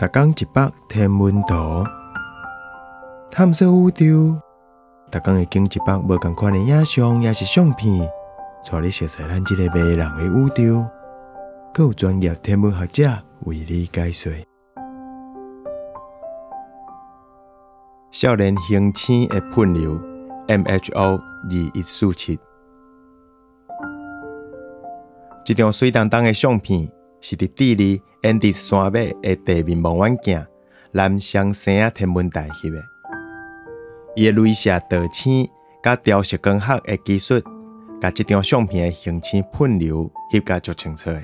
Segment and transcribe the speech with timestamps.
[0.00, 1.84] 逐工一百天文图，
[3.30, 4.40] 探索宇宙。
[5.10, 8.00] 逐工会经一百无共款的影像，也是相片，
[8.64, 10.88] 带你熟悉咱这个迷人的宇宙。
[11.74, 13.10] 更有专业天文学者
[13.40, 14.32] 为你解说。
[18.10, 20.00] 少年恒星的喷流
[20.48, 21.20] （MHO 二
[21.74, 22.40] 一四七），
[25.44, 26.90] 一张水当当的相片，
[27.20, 30.46] 是伫智利安第斯山脉的地面望远镜
[30.92, 32.82] 南香星仔天文台翕的。
[34.16, 35.48] 伊的镭射导星
[35.82, 37.40] 甲雕色光学的技术，
[38.00, 41.22] 甲这张相片的行星喷流翕甲足清楚的。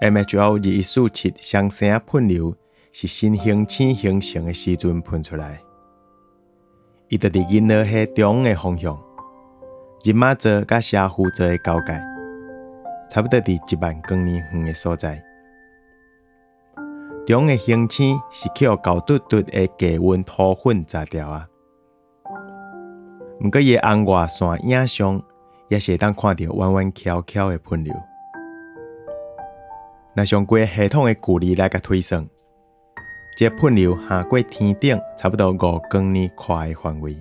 [0.00, 2.54] MHO 二一四七双星喷流
[2.92, 5.60] 是新行星形成的时阵喷出来，
[7.08, 9.00] 伊伫伫银河系中的方向，
[10.04, 12.00] 日马座甲沙湖座的交界，
[13.08, 15.22] 差不多伫一万光年远的所在。
[17.26, 21.48] 中的恒星是靠高嘟嘟的低温土粉炸掉啊！
[23.40, 25.22] 毋过伊红外线影像
[25.68, 27.94] 也是会当看到弯弯翘翘的喷流。
[30.14, 32.28] 若上过系统的距离来甲推算，
[33.36, 37.16] 这喷流下过天顶差不多五光年宽的范围。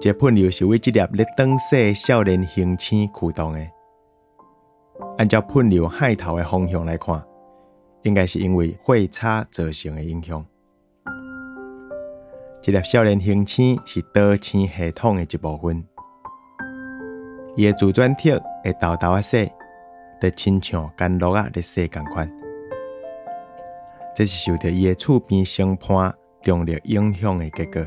[0.00, 3.66] 这喷流是为这粒咧灯的少年恒星驱动的。
[5.22, 7.24] 按照喷流海头的方向来看。
[8.02, 10.44] 应该是因为会差造成的影响。
[12.60, 15.84] 这粒少年行星是导星系统的一部分，
[17.54, 18.32] 伊的自转体
[18.64, 19.48] 会豆豆啊细，
[20.20, 22.28] 就亲像干落啊咧细共款。
[24.16, 27.86] 这是受到伊的触边星盘重力影响的结果。